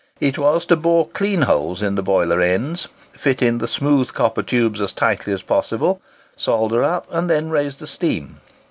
It 0.19 0.39
was, 0.39 0.65
to 0.65 0.75
bore 0.75 1.09
clean 1.09 1.43
holes 1.43 1.83
in 1.83 1.93
the 1.93 2.01
boiler 2.01 2.41
ends, 2.41 2.87
fit 3.11 3.43
in 3.43 3.59
the 3.59 3.67
smooth 3.67 4.13
copper 4.13 4.41
tubes 4.41 4.81
as 4.81 4.93
tightly 4.93 5.31
as 5.31 5.43
possible, 5.43 6.01
solder 6.35 6.83
up, 6.83 7.05
and 7.11 7.29
then 7.29 7.51
raise 7.51 7.77
the 7.77 7.85
steam. 7.85 8.39